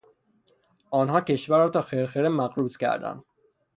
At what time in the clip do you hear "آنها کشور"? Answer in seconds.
0.91-1.57